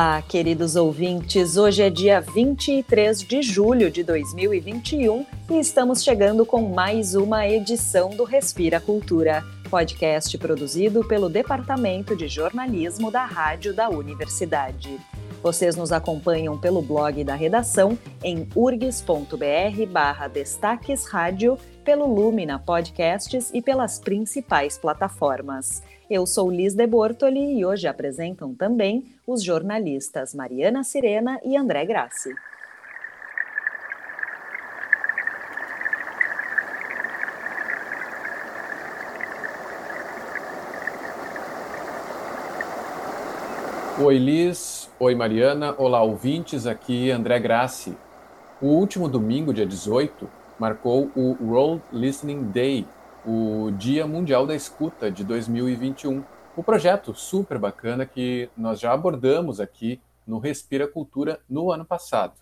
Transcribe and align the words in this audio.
Olá, 0.00 0.22
queridos 0.22 0.76
ouvintes. 0.76 1.58
Hoje 1.58 1.82
é 1.82 1.90
dia 1.90 2.22
23 2.22 3.20
de 3.20 3.42
julho 3.42 3.90
de 3.90 4.02
2021 4.02 5.26
e 5.50 5.60
estamos 5.60 6.02
chegando 6.02 6.46
com 6.46 6.62
mais 6.70 7.14
uma 7.14 7.46
edição 7.46 8.08
do 8.08 8.24
Respira 8.24 8.80
Cultura, 8.80 9.44
podcast 9.68 10.38
produzido 10.38 11.06
pelo 11.06 11.28
Departamento 11.28 12.16
de 12.16 12.28
Jornalismo 12.28 13.10
da 13.10 13.26
Rádio 13.26 13.74
da 13.74 13.90
Universidade. 13.90 14.98
Vocês 15.42 15.76
nos 15.76 15.92
acompanham 15.92 16.56
pelo 16.56 16.80
blog 16.80 17.22
da 17.22 17.34
redação 17.34 17.98
em 18.24 18.48
urgs.br/barra 18.56 20.28
Destaques 20.28 21.04
Rádio, 21.04 21.58
pelo 21.84 22.06
Lumina 22.06 22.58
Podcasts 22.58 23.50
e 23.52 23.60
pelas 23.60 23.98
principais 23.98 24.78
plataformas. 24.78 25.82
Eu 26.10 26.26
sou 26.26 26.50
Liz 26.50 26.74
de 26.74 26.84
Bortoli 26.88 27.60
e 27.60 27.64
hoje 27.64 27.86
apresentam 27.86 28.52
também 28.52 29.14
os 29.24 29.44
jornalistas 29.44 30.34
Mariana 30.34 30.82
Sirena 30.82 31.38
e 31.44 31.56
André 31.56 31.86
Grassi. 31.86 32.34
Oi, 44.02 44.18
Liz. 44.18 44.90
Oi, 44.98 45.14
Mariana. 45.14 45.76
Olá, 45.78 46.02
ouvintes. 46.02 46.66
Aqui 46.66 47.12
André 47.12 47.38
Grassi. 47.38 47.96
O 48.60 48.66
último 48.66 49.08
domingo, 49.08 49.54
dia 49.54 49.64
18, 49.64 50.28
marcou 50.58 51.08
o 51.14 51.36
World 51.40 51.80
Listening 51.92 52.50
Day, 52.50 52.84
o 53.24 53.70
Dia 53.72 54.06
Mundial 54.06 54.46
da 54.46 54.54
Escuta 54.54 55.10
de 55.10 55.24
2021. 55.24 56.24
O 56.56 56.62
projeto 56.62 57.14
super 57.14 57.58
bacana 57.58 58.06
que 58.06 58.48
nós 58.56 58.80
já 58.80 58.92
abordamos 58.92 59.60
aqui 59.60 60.00
no 60.26 60.38
Respira 60.38 60.86
Cultura 60.86 61.40
no 61.48 61.70
ano 61.70 61.84
passado. 61.84 62.34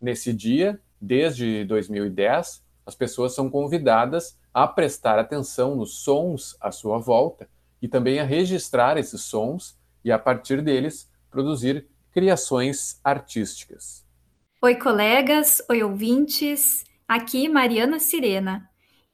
Nesse 0.00 0.32
dia, 0.32 0.80
desde 1.00 1.64
2010, 1.64 2.62
as 2.86 2.94
pessoas 2.94 3.34
são 3.34 3.50
convidadas 3.50 4.38
a 4.52 4.66
prestar 4.66 5.18
atenção 5.18 5.76
nos 5.76 5.98
sons 5.98 6.56
à 6.60 6.70
sua 6.70 6.98
volta 6.98 7.48
e 7.80 7.86
também 7.88 8.18
a 8.18 8.24
registrar 8.24 8.96
esses 8.96 9.22
sons 9.22 9.76
e, 10.04 10.10
a 10.10 10.18
partir 10.18 10.62
deles, 10.62 11.08
produzir 11.30 11.86
criações 12.12 13.00
artísticas. 13.04 14.04
Oi, 14.60 14.74
colegas, 14.74 15.62
oi, 15.68 15.82
ouvintes. 15.82 16.84
Aqui 17.06 17.48
Mariana 17.48 17.98
Sirena. 17.98 18.68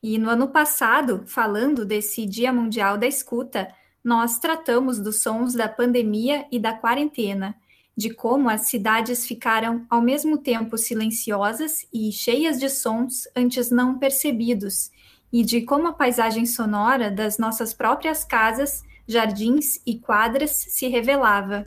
E 0.06 0.18
no 0.18 0.28
ano 0.28 0.48
passado, 0.48 1.22
falando 1.24 1.82
desse 1.82 2.26
Dia 2.26 2.52
Mundial 2.52 2.98
da 2.98 3.06
Escuta, 3.06 3.72
nós 4.04 4.38
tratamos 4.38 5.00
dos 5.00 5.22
sons 5.22 5.54
da 5.54 5.66
pandemia 5.66 6.44
e 6.52 6.58
da 6.58 6.74
quarentena, 6.74 7.54
de 7.96 8.10
como 8.10 8.50
as 8.50 8.68
cidades 8.68 9.26
ficaram 9.26 9.86
ao 9.88 10.02
mesmo 10.02 10.36
tempo 10.36 10.76
silenciosas 10.76 11.86
e 11.90 12.12
cheias 12.12 12.60
de 12.60 12.68
sons 12.68 13.26
antes 13.34 13.70
não 13.70 13.98
percebidos, 13.98 14.90
e 15.32 15.42
de 15.42 15.62
como 15.62 15.88
a 15.88 15.94
paisagem 15.94 16.44
sonora 16.44 17.10
das 17.10 17.38
nossas 17.38 17.72
próprias 17.72 18.24
casas 18.24 18.82
jardins 19.08 19.80
e 19.86 19.98
quadras 19.98 20.50
se 20.50 20.86
revelava. 20.86 21.64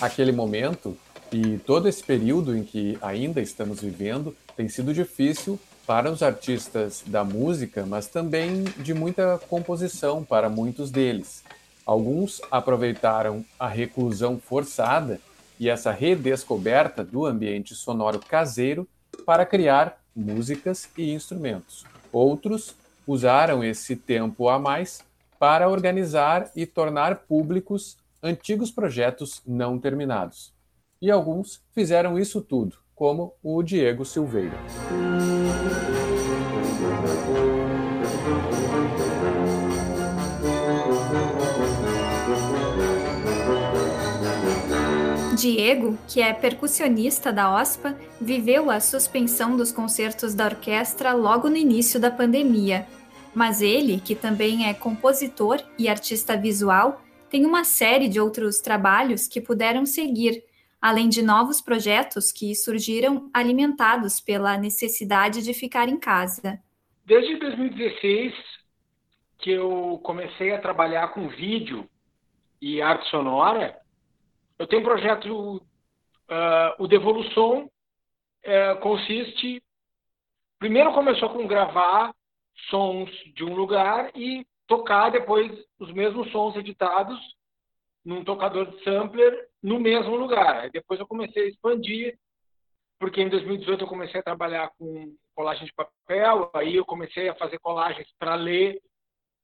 Aquele 0.00 0.30
momento 0.30 0.96
e 1.32 1.58
todo 1.58 1.88
esse 1.88 2.02
período 2.02 2.56
em 2.56 2.62
que 2.62 2.98
ainda 3.00 3.40
estamos 3.40 3.80
vivendo 3.80 4.36
tem 4.54 4.68
sido 4.68 4.92
difícil 4.92 5.58
para 5.86 6.10
os 6.10 6.22
artistas 6.22 7.02
da 7.06 7.24
música, 7.24 7.86
mas 7.86 8.06
também 8.06 8.64
de 8.78 8.92
muita 8.92 9.40
composição 9.48 10.22
para 10.22 10.50
muitos 10.50 10.90
deles. 10.90 11.42
Alguns 11.86 12.42
aproveitaram 12.50 13.44
a 13.58 13.68
reclusão 13.68 14.38
forçada 14.38 15.20
e 15.58 15.68
essa 15.68 15.92
redescoberta 15.92 17.02
do 17.02 17.24
ambiente 17.24 17.74
sonoro 17.74 18.18
caseiro 18.18 18.86
para 19.24 19.46
criar 19.46 19.98
músicas 20.14 20.88
e 20.98 21.12
instrumentos. 21.12 21.84
Outros 22.12 22.74
usaram 23.06 23.64
esse 23.64 23.96
tempo 23.96 24.48
a 24.48 24.58
mais 24.58 25.00
para 25.38 25.68
organizar 25.68 26.50
e 26.54 26.66
tornar 26.66 27.16
públicos 27.20 27.96
antigos 28.26 28.70
projetos 28.70 29.40
não 29.46 29.78
terminados 29.78 30.54
e 31.00 31.10
alguns 31.10 31.62
fizeram 31.72 32.18
isso 32.18 32.40
tudo, 32.40 32.76
como 32.94 33.34
o 33.42 33.62
Diego 33.62 34.04
Silveira. 34.04 34.56
Diego, 45.36 45.98
que 46.08 46.22
é 46.22 46.32
percussionista 46.32 47.30
da 47.30 47.54
OSPA, 47.54 47.94
viveu 48.18 48.70
a 48.70 48.80
suspensão 48.80 49.56
dos 49.56 49.70
concertos 49.70 50.34
da 50.34 50.46
orquestra 50.46 51.12
logo 51.12 51.50
no 51.50 51.56
início 51.56 52.00
da 52.00 52.10
pandemia. 52.10 52.86
Mas 53.34 53.60
ele, 53.60 54.00
que 54.00 54.14
também 54.14 54.66
é 54.66 54.72
compositor 54.72 55.62
e 55.78 55.88
artista 55.90 56.38
visual, 56.38 57.02
tem 57.36 57.44
uma 57.44 57.64
série 57.64 58.08
de 58.08 58.18
outros 58.18 58.62
trabalhos 58.62 59.28
que 59.28 59.42
puderam 59.42 59.84
seguir, 59.84 60.42
além 60.80 61.06
de 61.06 61.20
novos 61.20 61.60
projetos 61.60 62.32
que 62.32 62.54
surgiram 62.54 63.30
alimentados 63.30 64.22
pela 64.22 64.56
necessidade 64.56 65.44
de 65.44 65.52
ficar 65.52 65.86
em 65.86 66.00
casa. 66.00 66.58
Desde 67.04 67.36
2016 67.36 68.32
que 69.38 69.50
eu 69.50 70.00
comecei 70.02 70.54
a 70.54 70.60
trabalhar 70.62 71.08
com 71.08 71.28
vídeo 71.28 71.86
e 72.58 72.80
arte 72.80 73.06
sonora, 73.10 73.76
eu 74.58 74.66
tenho 74.66 74.80
um 74.80 74.86
projeto, 74.86 75.56
uh, 75.56 75.62
o 76.78 76.88
Devolução 76.88 77.64
uh, 77.66 78.80
consiste, 78.80 79.62
primeiro 80.58 80.90
começou 80.94 81.28
com 81.28 81.46
gravar 81.46 82.14
sons 82.70 83.10
de 83.34 83.44
um 83.44 83.54
lugar 83.54 84.10
e 84.14 84.46
tocar 84.66 85.10
depois 85.10 85.50
os 85.78 85.92
mesmos 85.92 86.30
sons 86.30 86.56
editados 86.56 87.18
num 88.04 88.24
tocador 88.24 88.70
de 88.70 88.82
sampler 88.84 89.48
no 89.62 89.80
mesmo 89.80 90.16
lugar. 90.16 90.70
Depois 90.70 91.00
eu 91.00 91.06
comecei 91.06 91.44
a 91.44 91.48
expandir, 91.48 92.16
porque 92.98 93.20
em 93.20 93.28
2018 93.28 93.82
eu 93.82 93.88
comecei 93.88 94.20
a 94.20 94.24
trabalhar 94.24 94.70
com 94.78 95.14
colagem 95.34 95.66
de 95.66 95.72
papel, 95.74 96.50
aí 96.54 96.76
eu 96.76 96.84
comecei 96.84 97.28
a 97.28 97.34
fazer 97.34 97.58
colagens 97.58 98.08
para 98.18 98.34
ler 98.36 98.80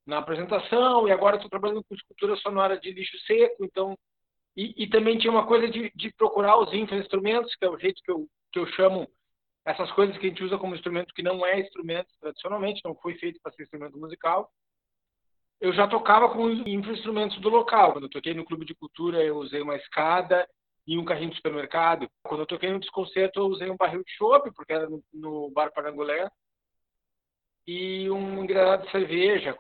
na 0.06 0.18
apresentação, 0.18 1.06
e 1.06 1.12
agora 1.12 1.36
estou 1.36 1.50
trabalhando 1.50 1.84
com 1.84 1.94
escultura 1.94 2.36
sonora 2.36 2.78
de 2.78 2.90
lixo 2.92 3.18
seco, 3.26 3.64
então 3.64 3.96
e, 4.56 4.84
e 4.84 4.86
também 4.88 5.18
tinha 5.18 5.30
uma 5.30 5.46
coisa 5.46 5.68
de, 5.68 5.90
de 5.94 6.12
procurar 6.14 6.58
os 6.58 6.72
instrumentos, 6.72 7.54
que 7.54 7.64
é 7.64 7.70
o 7.70 7.78
jeito 7.78 8.02
que 8.02 8.10
eu, 8.10 8.26
que 8.52 8.58
eu 8.58 8.66
chamo 8.68 9.08
essas 9.64 9.90
coisas 9.92 10.16
que 10.18 10.26
a 10.26 10.28
gente 10.28 10.44
usa 10.44 10.58
como 10.58 10.74
instrumento 10.74 11.14
que 11.14 11.22
não 11.22 11.44
é 11.46 11.60
instrumento 11.60 12.08
tradicionalmente, 12.20 12.82
não 12.84 12.94
foi 12.96 13.14
feito 13.14 13.40
para 13.40 13.52
ser 13.52 13.62
instrumento 13.62 13.98
musical, 13.98 14.50
eu 15.62 15.72
já 15.72 15.86
tocava 15.86 16.28
com 16.28 16.50
instrumentos 16.50 17.40
do 17.40 17.48
local. 17.48 17.92
Quando 17.92 18.04
eu 18.04 18.10
toquei 18.10 18.34
no 18.34 18.44
Clube 18.44 18.66
de 18.66 18.74
Cultura, 18.74 19.22
eu 19.22 19.36
usei 19.36 19.62
uma 19.62 19.76
escada 19.76 20.44
e 20.84 20.98
um 20.98 21.04
carrinho 21.04 21.30
de 21.30 21.36
supermercado. 21.36 22.10
Quando 22.24 22.40
eu 22.40 22.46
toquei 22.46 22.68
no 22.68 22.80
desconcerto, 22.80 23.38
eu 23.38 23.46
usei 23.46 23.70
um 23.70 23.76
barril 23.76 24.02
de 24.02 24.10
chopp, 24.16 24.50
porque 24.56 24.72
era 24.72 24.88
no, 25.14 25.50
Bar 25.52 25.70
Parangolé, 25.72 26.28
e 27.64 28.10
um 28.10 28.42
engranado 28.42 28.84
de 28.84 28.90
cerveja. 28.90 29.56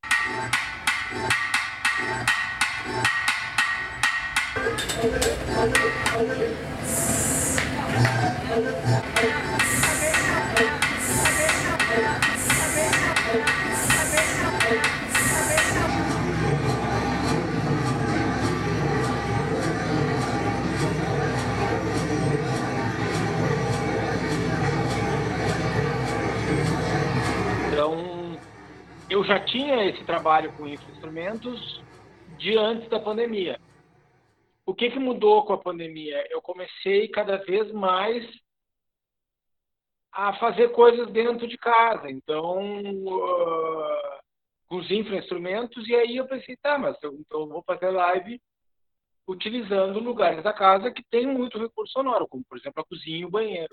Eu 29.22 29.24
já 29.24 29.38
tinha 29.38 29.84
esse 29.84 30.04
trabalho 30.04 30.52
com 30.56 30.66
instrumentos 30.66 31.80
de 32.38 32.58
antes 32.58 32.88
da 32.88 32.98
pandemia. 32.98 33.60
O 34.66 34.74
que, 34.74 34.90
que 34.90 34.98
mudou 34.98 35.44
com 35.44 35.52
a 35.52 35.58
pandemia? 35.58 36.26
Eu 36.28 36.42
comecei 36.42 37.06
cada 37.06 37.36
vez 37.36 37.70
mais 37.72 38.28
a 40.10 40.32
fazer 40.34 40.72
coisas 40.72 41.08
dentro 41.12 41.46
de 41.46 41.56
casa. 41.56 42.10
Então, 42.10 42.80
uh, 42.82 44.20
com 44.66 44.76
os 44.78 44.90
infra-instrumentos, 44.90 45.88
e 45.88 45.94
aí 45.94 46.16
eu 46.16 46.26
pensei, 46.26 46.56
tá, 46.56 46.76
mas 46.76 47.00
eu, 47.00 47.14
então 47.14 47.42
eu 47.42 47.48
vou 47.48 47.62
fazer 47.62 47.90
live 47.90 48.40
utilizando 49.28 50.00
lugares 50.00 50.42
da 50.42 50.52
casa 50.52 50.90
que 50.90 51.04
tem 51.04 51.28
muito 51.28 51.60
recurso 51.60 51.92
sonoro, 51.92 52.26
como, 52.26 52.42
por 52.48 52.58
exemplo, 52.58 52.82
a 52.82 52.84
cozinha 52.84 53.18
e 53.18 53.24
o 53.24 53.30
banheiro. 53.30 53.72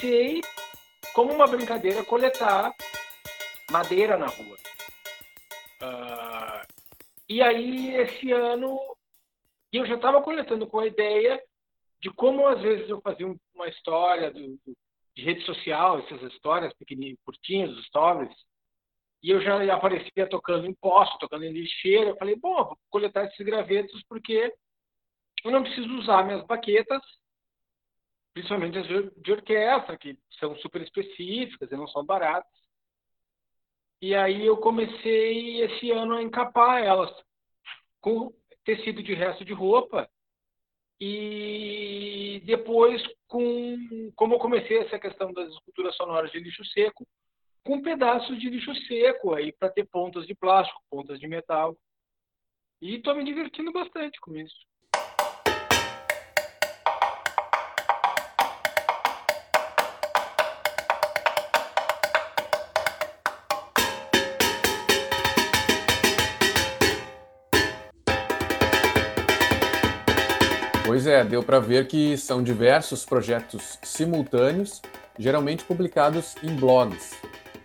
Comecei, 0.00 0.40
como 1.14 1.32
uma 1.32 1.46
brincadeira, 1.46 2.04
coletar 2.04 2.74
madeira 3.70 4.16
na 4.16 4.26
rua. 4.26 4.56
Uh, 5.82 6.66
e 7.28 7.42
aí, 7.42 7.94
esse 7.96 8.32
ano, 8.32 8.78
eu 9.72 9.86
já 9.86 9.96
estava 9.96 10.22
coletando 10.22 10.66
com 10.66 10.80
a 10.80 10.86
ideia 10.86 11.40
de 12.00 12.10
como, 12.10 12.46
às 12.46 12.60
vezes, 12.60 12.88
eu 12.88 13.00
fazia 13.02 13.26
uma 13.54 13.68
história 13.68 14.30
do, 14.30 14.58
do, 14.64 14.76
de 15.14 15.22
rede 15.22 15.44
social, 15.44 15.98
essas 15.98 16.22
histórias 16.32 16.72
pequenininhas, 16.74 17.18
curtinhas, 17.24 17.84
stories, 17.84 18.34
e 19.22 19.30
eu 19.30 19.40
já 19.42 19.74
aparecia 19.74 20.26
tocando 20.28 20.66
em 20.66 20.74
posto, 20.74 21.18
tocando 21.18 21.44
em 21.44 21.52
lixeira. 21.52 22.10
Eu 22.10 22.16
falei, 22.16 22.36
bom, 22.36 22.64
vou 22.64 22.78
coletar 22.88 23.26
esses 23.26 23.44
gravetos 23.44 24.02
porque 24.08 24.52
eu 25.44 25.50
não 25.50 25.62
preciso 25.62 25.92
usar 25.98 26.24
minhas 26.24 26.44
baquetas 26.46 27.02
principalmente 28.32 28.78
as 28.78 28.86
de 28.86 29.32
orquestra, 29.32 29.96
que 29.96 30.18
são 30.38 30.56
super 30.56 30.82
específicas 30.82 31.70
e 31.70 31.76
não 31.76 31.86
são 31.88 32.04
baratas. 32.04 32.50
E 34.00 34.14
aí 34.14 34.46
eu 34.46 34.56
comecei 34.56 35.62
esse 35.62 35.90
ano 35.90 36.14
a 36.16 36.22
encapar 36.22 36.82
elas 36.82 37.10
com 38.00 38.32
tecido 38.64 39.02
de 39.02 39.14
resto 39.14 39.44
de 39.44 39.52
roupa. 39.52 40.08
E 40.98 42.42
depois, 42.44 43.02
com, 43.26 44.12
como 44.14 44.34
eu 44.34 44.38
comecei 44.38 44.78
essa 44.78 44.98
questão 44.98 45.32
das 45.32 45.48
esculturas 45.48 45.96
sonoras 45.96 46.30
de 46.30 46.38
lixo 46.38 46.64
seco, 46.66 47.06
com 47.64 47.82
pedaços 47.82 48.38
de 48.38 48.48
lixo 48.48 48.74
seco 48.86 49.34
aí 49.34 49.52
para 49.52 49.70
ter 49.70 49.86
pontas 49.86 50.26
de 50.26 50.34
plástico, 50.34 50.82
pontas 50.90 51.18
de 51.18 51.26
metal. 51.26 51.76
E 52.80 52.96
estou 52.96 53.14
me 53.14 53.24
divertindo 53.24 53.72
bastante 53.72 54.18
com 54.20 54.36
isso. 54.36 54.69
Pois 70.90 71.06
é, 71.06 71.22
deu 71.22 71.40
para 71.40 71.60
ver 71.60 71.86
que 71.86 72.16
são 72.16 72.42
diversos 72.42 73.04
projetos 73.04 73.78
simultâneos, 73.80 74.82
geralmente 75.16 75.62
publicados 75.62 76.34
em 76.42 76.56
blogs. 76.56 77.12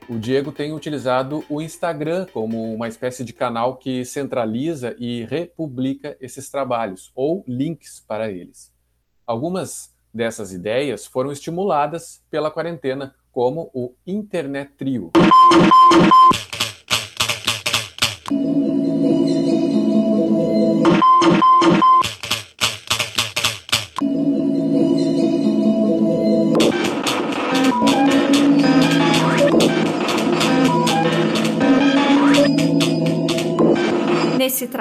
O 0.08 0.20
Diego 0.20 0.52
tem 0.52 0.72
utilizado 0.72 1.44
o 1.50 1.60
Instagram 1.60 2.28
como 2.32 2.72
uma 2.72 2.88
espécie 2.88 3.26
de 3.26 3.34
canal 3.34 3.78
que 3.78 4.06
centraliza 4.06 4.96
e 5.00 5.26
republica 5.26 6.16
esses 6.22 6.52
trabalhos, 6.52 7.12
ou 7.16 7.44
links 7.48 8.00
para 8.00 8.30
eles. 8.30 8.72
Algumas 9.26 9.92
dessas 10.14 10.54
ideias 10.54 11.08
foram 11.08 11.32
estimuladas 11.32 12.24
pela 12.30 12.52
quarentena, 12.52 13.16
como 13.32 13.72
o 13.74 13.96
Internet 14.06 14.74
Trio. 14.78 15.12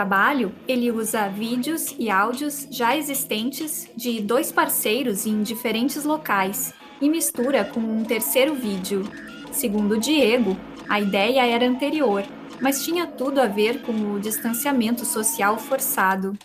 Trabalho, 0.05 0.53
ele 0.69 0.91
usa 0.91 1.29
vídeos 1.29 1.95
e 1.99 2.11
áudios 2.11 2.69
já 2.71 2.95
existentes 2.95 3.89
de 3.97 4.21
dois 4.21 4.53
parceiros 4.53 5.25
em 5.25 5.43
diferentes 5.43 6.05
locais 6.05 6.75
e 7.01 7.09
mistura 7.09 7.65
com 7.65 7.81
um 7.81 8.05
terceiro 8.05 8.55
vídeo. 8.55 9.03
Segundo 9.51 9.99
Diego, 9.99 10.59
a 10.91 11.01
ideia 11.01 11.47
era 11.47 11.67
anterior, 11.67 12.23
mas 12.61 12.85
tinha 12.85 13.06
tudo 13.06 13.41
a 13.41 13.47
ver 13.47 13.81
com 13.81 14.12
o 14.12 14.21
distanciamento 14.21 15.06
social 15.06 15.56
forçado. 15.56 16.37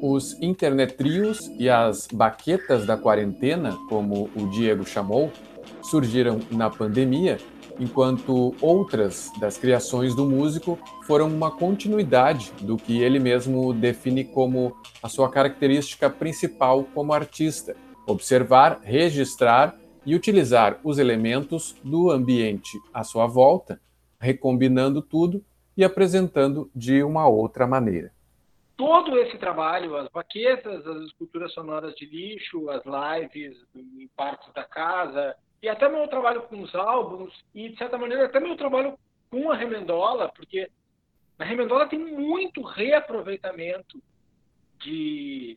Os 0.00 0.40
internetrios 0.40 1.50
e 1.58 1.68
as 1.68 2.06
baquetas 2.06 2.86
da 2.86 2.96
quarentena, 2.96 3.76
como 3.88 4.30
o 4.36 4.46
Diego 4.46 4.86
chamou, 4.86 5.32
surgiram 5.82 6.38
na 6.52 6.70
pandemia 6.70 7.38
enquanto 7.78 8.54
outras 8.60 9.30
das 9.38 9.56
criações 9.56 10.14
do 10.14 10.24
músico 10.24 10.78
foram 11.06 11.28
uma 11.28 11.50
continuidade 11.50 12.52
do 12.60 12.76
que 12.76 13.02
ele 13.02 13.18
mesmo 13.18 13.72
define 13.72 14.24
como 14.24 14.76
a 15.02 15.08
sua 15.08 15.30
característica 15.30 16.08
principal 16.08 16.84
como 16.94 17.12
artista: 17.12 17.76
observar, 18.06 18.80
registrar 18.82 19.76
e 20.04 20.14
utilizar 20.14 20.80
os 20.82 20.98
elementos 20.98 21.76
do 21.82 22.10
ambiente 22.10 22.78
à 22.92 23.04
sua 23.04 23.26
volta, 23.26 23.80
recombinando 24.20 25.00
tudo 25.00 25.44
e 25.76 25.84
apresentando 25.84 26.70
de 26.74 27.02
uma 27.02 27.26
outra 27.28 27.66
maneira. 27.66 28.12
Todo 28.76 29.16
esse 29.18 29.38
trabalho, 29.38 29.96
as 29.96 30.08
baquetas, 30.08 30.86
as 30.86 31.02
esculturas 31.04 31.52
sonoras 31.52 31.94
de 31.94 32.06
lixo, 32.06 32.68
as 32.70 32.82
lives 32.84 33.56
em 33.74 34.08
partes 34.16 34.52
da 34.54 34.64
casa, 34.64 35.36
e 35.62 35.68
até 35.68 35.88
meu 35.88 36.06
trabalho 36.08 36.42
com 36.42 36.60
os 36.60 36.74
álbuns, 36.74 37.32
e 37.54 37.68
de 37.68 37.78
certa 37.78 37.96
maneira 37.96 38.26
até 38.26 38.40
meu 38.40 38.56
trabalho 38.56 38.98
com 39.30 39.50
a 39.50 39.56
Remendola, 39.56 40.28
porque 40.34 40.68
a 41.38 41.44
Remendola 41.44 41.88
tem 41.88 41.98
muito 41.98 42.62
reaproveitamento 42.62 44.02
de, 44.80 45.56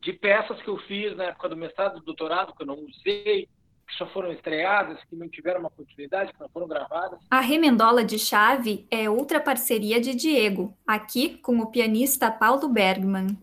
de 0.00 0.12
peças 0.12 0.62
que 0.62 0.68
eu 0.68 0.78
fiz 0.78 1.16
na 1.16 1.24
época 1.24 1.48
do 1.48 1.56
mestrado, 1.56 1.96
do 1.96 2.04
doutorado, 2.04 2.54
que 2.54 2.62
eu 2.62 2.66
não 2.66 2.78
usei, 2.78 3.48
que 3.86 3.94
só 3.98 4.06
foram 4.06 4.32
estreadas, 4.32 5.02
que 5.04 5.16
não 5.16 5.28
tiveram 5.28 5.60
uma 5.60 5.70
continuidade, 5.70 6.32
que 6.32 6.40
não 6.40 6.48
foram 6.48 6.68
gravadas. 6.68 7.18
A 7.28 7.40
Remendola 7.40 8.04
de 8.04 8.18
Chave 8.18 8.86
é 8.90 9.10
outra 9.10 9.40
parceria 9.40 10.00
de 10.00 10.14
Diego, 10.14 10.76
aqui 10.86 11.36
com 11.38 11.58
o 11.58 11.70
pianista 11.70 12.30
Paulo 12.30 12.68
Bergman. 12.68 13.36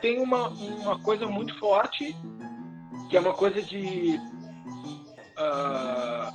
Tenho 0.00 0.22
uma, 0.22 0.48
uma 0.48 1.02
coisa 1.02 1.26
muito 1.26 1.58
forte, 1.58 2.14
que 3.10 3.16
é 3.16 3.20
uma 3.20 3.34
coisa 3.34 3.62
de 3.62 4.18
uh, 5.38 6.30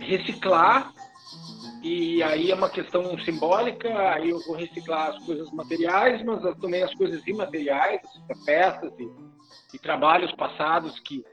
reciclar, 0.00 0.92
e 1.82 2.22
aí 2.22 2.50
é 2.50 2.54
uma 2.54 2.68
questão 2.68 3.16
simbólica, 3.20 3.88
aí 4.10 4.30
eu 4.30 4.40
vou 4.40 4.56
reciclar 4.56 5.10
as 5.10 5.24
coisas 5.24 5.50
materiais, 5.52 6.22
mas 6.24 6.42
também 6.58 6.82
as 6.82 6.92
coisas 6.94 7.24
imateriais, 7.26 8.00
peças 8.44 8.92
e, 8.98 9.08
e 9.76 9.78
trabalhos 9.78 10.32
passados 10.32 10.98
que, 11.00 11.24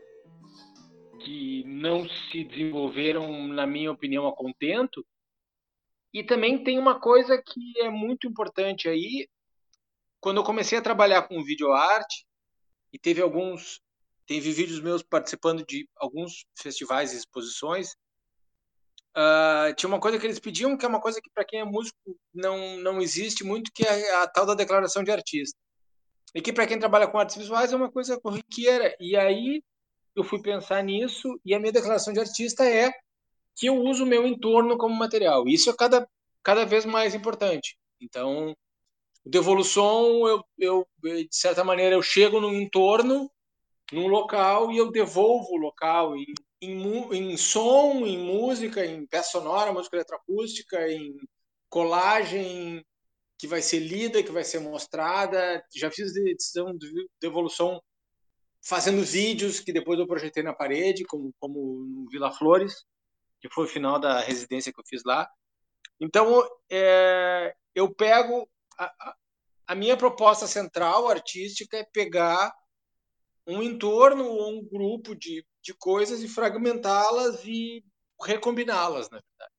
que 1.21 1.63
não 1.65 2.07
se 2.07 2.43
desenvolveram, 2.43 3.47
na 3.47 3.65
minha 3.65 3.91
opinião, 3.91 4.27
a 4.27 4.35
contento. 4.35 5.03
E 6.13 6.23
também 6.23 6.63
tem 6.63 6.77
uma 6.77 6.99
coisa 6.99 7.41
que 7.41 7.79
é 7.79 7.89
muito 7.89 8.27
importante 8.27 8.87
aí, 8.87 9.27
quando 10.23 10.37
eu 10.37 10.43
comecei 10.45 10.77
a 10.77 10.81
trabalhar 10.81 11.23
com 11.23 11.43
videoarte, 11.43 12.25
e 12.93 12.97
teve 12.97 13.21
alguns, 13.21 13.81
teve 14.25 14.53
vídeos 14.53 14.79
meus 14.79 15.03
participando 15.03 15.65
de 15.65 15.85
alguns 15.97 16.45
festivais 16.57 17.11
e 17.11 17.17
exposições, 17.17 17.89
uh, 19.17 19.75
tinha 19.75 19.89
uma 19.89 19.99
coisa 19.99 20.17
que 20.17 20.25
eles 20.25 20.39
pediam, 20.39 20.77
que 20.77 20.85
é 20.85 20.87
uma 20.87 21.01
coisa 21.01 21.19
que 21.21 21.29
para 21.29 21.43
quem 21.43 21.59
é 21.59 21.65
músico 21.65 22.17
não, 22.33 22.77
não 22.77 23.01
existe 23.01 23.43
muito, 23.43 23.69
que 23.75 23.85
é 23.85 24.15
a 24.21 24.27
tal 24.27 24.45
da 24.45 24.53
declaração 24.53 25.03
de 25.03 25.11
artista. 25.11 25.59
E 26.33 26.41
que 26.41 26.53
para 26.53 26.67
quem 26.67 26.79
trabalha 26.79 27.07
com 27.07 27.19
artes 27.19 27.35
visuais 27.35 27.73
é 27.73 27.75
uma 27.75 27.91
coisa 27.91 28.17
corriqueira. 28.17 28.95
E 29.01 29.17
aí 29.17 29.61
eu 30.15 30.23
fui 30.23 30.41
pensar 30.41 30.81
nisso, 30.85 31.37
e 31.43 31.53
a 31.53 31.59
minha 31.59 31.73
declaração 31.73 32.13
de 32.13 32.21
artista 32.21 32.63
é 32.63 32.93
que 33.57 33.65
eu 33.65 33.75
uso 33.75 34.05
o 34.05 34.07
meu 34.07 34.25
entorno 34.25 34.77
como 34.77 34.95
material. 34.95 35.49
Isso 35.49 35.69
é 35.69 35.75
cada, 35.75 36.07
cada 36.41 36.65
vez 36.65 36.85
mais 36.85 37.13
importante. 37.13 37.77
Então, 37.99 38.55
o 39.25 39.29
Devolução, 39.29 40.27
eu, 40.27 40.43
eu, 40.57 40.87
de 41.01 41.27
certa 41.31 41.63
maneira, 41.63 41.95
eu 41.95 42.01
chego 42.01 42.41
no 42.41 42.53
entorno, 42.53 43.31
num 43.91 44.07
local 44.07 44.71
e 44.71 44.77
eu 44.77 44.91
devolvo 44.91 45.53
o 45.53 45.57
local 45.57 46.15
em, 46.17 46.33
em, 46.61 47.31
em 47.31 47.37
som, 47.37 48.05
em 48.05 48.17
música, 48.17 48.85
em 48.85 49.05
peça 49.05 49.31
sonora, 49.31 49.71
música 49.71 49.95
eletroacústica, 49.95 50.89
em 50.89 51.15
colagem 51.69 52.83
que 53.37 53.47
vai 53.47 53.61
ser 53.61 53.79
lida, 53.79 54.23
que 54.23 54.31
vai 54.31 54.43
ser 54.43 54.59
mostrada. 54.59 55.63
Já 55.75 55.91
fiz 55.91 56.15
edição 56.15 56.75
de 56.77 56.89
devolução 57.19 57.81
fazendo 58.61 59.03
vídeos 59.03 59.59
que 59.59 59.73
depois 59.73 59.99
eu 59.99 60.07
projetei 60.07 60.41
na 60.41 60.53
parede, 60.53 61.03
como, 61.03 61.33
como 61.39 61.85
no 61.85 62.09
Vila 62.09 62.31
Flores, 62.31 62.85
que 63.41 63.49
foi 63.49 63.65
o 63.65 63.67
final 63.67 63.99
da 63.99 64.21
residência 64.21 64.71
que 64.71 64.79
eu 64.79 64.85
fiz 64.87 65.03
lá. 65.03 65.29
Então, 65.99 66.47
é, 66.69 67.53
eu 67.75 67.93
pego. 67.93 68.49
A, 68.77 69.15
a 69.67 69.75
minha 69.75 69.97
proposta 69.97 70.47
central 70.47 71.07
artística 71.07 71.77
é 71.77 71.83
pegar 71.83 72.53
um 73.47 73.61
entorno 73.61 74.25
ou 74.25 74.59
um 74.59 74.65
grupo 74.65 75.15
de, 75.15 75.45
de 75.61 75.73
coisas 75.73 76.21
e 76.21 76.27
fragmentá-las 76.27 77.43
e 77.45 77.83
recombiná-las, 78.21 79.09
na 79.09 79.17
verdade. 79.17 79.53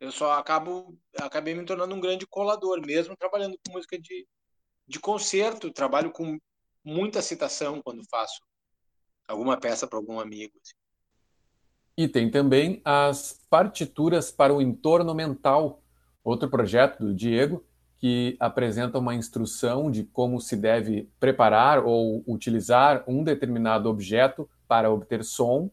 Eu 0.00 0.12
só 0.12 0.32
acabo 0.32 0.98
acabei 1.16 1.54
me 1.54 1.64
tornando 1.64 1.94
um 1.94 2.00
grande 2.00 2.26
colador, 2.26 2.80
mesmo 2.84 3.16
trabalhando 3.16 3.58
com 3.64 3.72
música 3.72 3.98
de, 3.98 4.26
de 4.86 5.00
concerto, 5.00 5.72
trabalho 5.72 6.12
com 6.12 6.38
muita 6.84 7.22
citação 7.22 7.80
quando 7.82 8.04
faço 8.10 8.42
alguma 9.26 9.58
peça 9.58 9.86
para 9.86 9.98
algum 9.98 10.20
amigo. 10.20 10.52
Assim. 10.62 10.74
E 11.96 12.08
tem 12.08 12.30
também 12.30 12.82
as 12.84 13.40
partituras 13.48 14.30
para 14.30 14.52
o 14.52 14.60
entorno 14.60 15.14
mental, 15.14 15.82
outro 16.22 16.50
projeto 16.50 16.98
do 16.98 17.14
Diego, 17.14 17.64
que 17.98 18.36
apresenta 18.38 18.98
uma 18.98 19.14
instrução 19.14 19.90
de 19.90 20.04
como 20.04 20.40
se 20.40 20.56
deve 20.56 21.08
preparar 21.18 21.84
ou 21.84 22.22
utilizar 22.26 23.02
um 23.06 23.24
determinado 23.24 23.88
objeto 23.88 24.48
para 24.68 24.90
obter 24.90 25.24
som, 25.24 25.70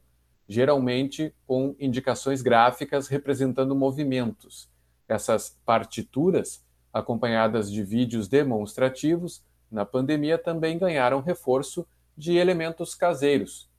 geralmente 0.47 1.33
com 1.45 1.75
indicações 1.79 2.41
gráficas 2.41 3.07
representando 3.07 3.75
movimentos. 3.75 4.69
Essas 5.07 5.57
partituras, 5.65 6.63
acompanhadas 6.93 7.71
de 7.71 7.83
vídeos 7.83 8.27
demonstrativos, 8.27 9.43
na 9.69 9.85
pandemia 9.85 10.37
também 10.37 10.77
ganharam 10.77 11.21
reforço 11.21 11.87
de 12.17 12.37
elementos 12.37 12.93
caseiros. 12.93 13.69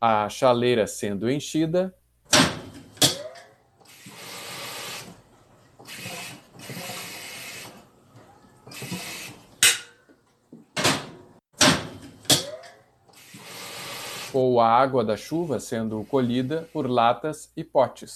A 0.00 0.28
chaleira 0.28 0.86
sendo 0.86 1.30
enchida 1.30 1.94
ou 14.32 14.60
a 14.60 14.68
água 14.68 15.04
da 15.04 15.16
chuva 15.16 15.58
sendo 15.58 16.04
colhida 16.04 16.68
por 16.72 16.88
latas 16.88 17.50
e 17.56 17.64
potes. 17.64 18.14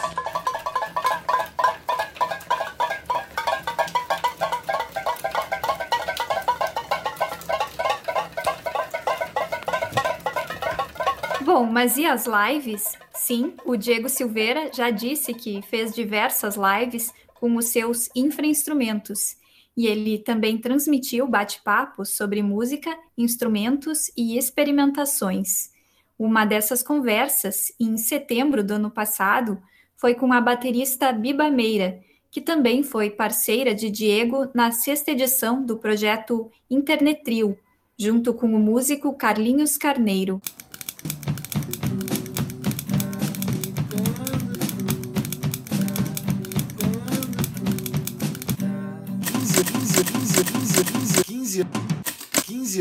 Bom, 11.45 11.67
mas 11.67 11.97
e 11.97 12.07
as 12.07 12.27
lives? 12.27 12.97
Sim, 13.13 13.55
o 13.65 13.77
Diego 13.77 14.09
Silveira 14.09 14.71
já 14.73 14.91
disse 14.91 15.35
que 15.35 15.61
fez 15.63 15.95
diversas 15.95 16.57
lives 16.57 17.13
com 17.35 17.57
os 17.57 17.67
seus 17.67 18.09
infrainstrumentos. 18.15 19.37
E 19.77 19.87
ele 19.87 20.19
também 20.19 20.59
transmitiu 20.59 21.27
bate-papos 21.27 22.17
sobre 22.17 22.43
música, 22.43 22.97
instrumentos 23.19 24.11
e 24.17 24.37
experimentações. 24.37 25.72
Uma 26.19 26.45
dessas 26.45 26.83
conversas, 26.83 27.73
em 27.81 27.97
setembro 27.97 28.63
do 28.63 28.75
ano 28.75 28.91
passado, 28.91 29.61
foi 29.97 30.15
com 30.15 30.33
a 30.33 30.41
baterista 30.41 31.13
Biba 31.13 31.51
Meira, 31.51 32.01
que 32.31 32.41
também 32.41 32.83
foi 32.83 33.11
parceira 33.11 33.75
de 33.75 33.91
Diego 33.91 34.49
na 34.55 34.73
sexta 34.73 35.11
edição 35.11 35.65
do 35.65 35.77
projeto 35.77 36.51
Internetril, 36.71 37.59
junto 37.99 38.33
com 38.33 38.47
o 38.47 38.59
músico 38.59 39.13
Carlinhos 39.15 39.77
Carneiro. 39.77 40.41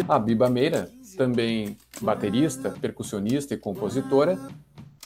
A 0.08 0.18
Biba 0.18 0.50
Meira 0.50 0.90
também 1.16 1.78
baterista, 2.02 2.70
percussionista 2.70 3.54
e 3.54 3.58
compositora, 3.58 4.38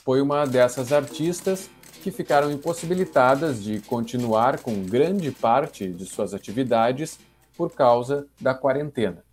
foi 0.04 0.20
uma 0.20 0.46
dessas 0.46 0.92
artistas 0.92 1.70
que 2.02 2.10
ficaram 2.10 2.50
impossibilitadas 2.50 3.62
de 3.62 3.80
continuar 3.80 4.60
com 4.60 4.84
grande 4.84 5.30
parte 5.32 5.88
de 5.88 6.06
suas 6.06 6.32
atividades 6.32 7.18
por 7.56 7.72
causa 7.72 8.26
da 8.40 8.54
quarentena. 8.54 9.24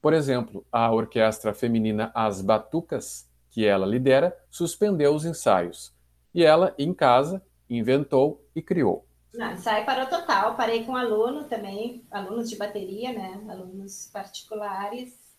Por 0.00 0.12
exemplo, 0.12 0.66
a 0.70 0.92
orquestra 0.92 1.54
feminina 1.54 2.10
As 2.14 2.42
Batucas, 2.42 3.28
que 3.50 3.64
ela 3.64 3.86
lidera, 3.86 4.36
suspendeu 4.50 5.14
os 5.14 5.24
ensaios. 5.24 5.94
E 6.34 6.44
ela, 6.44 6.74
em 6.78 6.92
casa, 6.92 7.42
inventou 7.70 8.44
e 8.54 8.60
criou. 8.60 9.06
Não, 9.32 9.52
ensaio 9.52 9.86
parou 9.86 10.06
total. 10.06 10.56
Parei 10.56 10.84
com 10.84 10.94
aluno 10.94 11.44
também, 11.44 12.04
alunos 12.10 12.50
de 12.50 12.56
bateria, 12.56 13.12
né? 13.12 13.40
Alunos 13.48 14.10
particulares 14.12 15.31